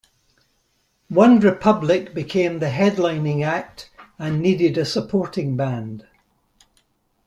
OneRepublic 1.11 2.15
became 2.15 2.57
the 2.57 2.71
headlining 2.71 3.45
act 3.45 3.91
and 4.17 4.41
needed 4.41 4.75
a 4.79 4.83
supporting 4.83 5.55
band. 5.55 6.07